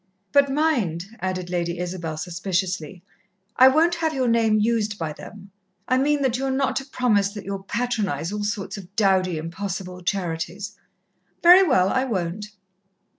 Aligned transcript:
"But 0.31 0.49
mind," 0.51 1.05
added 1.19 1.51
Lady 1.51 1.77
Isabel 1.77 2.17
suspiciously, 2.17 3.03
"I 3.55 3.67
won't 3.67 3.93
have 3.93 4.15
your 4.15 4.27
name 4.27 4.57
used 4.57 4.97
by 4.97 5.13
them. 5.13 5.51
I 5.87 5.99
mean 5.99 6.23
that 6.23 6.39
you 6.39 6.45
are 6.45 6.49
not 6.49 6.75
to 6.77 6.85
promise 6.87 7.29
that 7.33 7.45
you'll 7.45 7.61
patronize 7.61 8.31
all 8.33 8.43
sorts 8.43 8.77
of 8.77 8.95
dowdy, 8.95 9.37
impossible 9.37 10.01
charities." 10.01 10.75
"Very 11.43 11.61
well, 11.61 11.89
I 11.89 12.05
won't." 12.05 12.47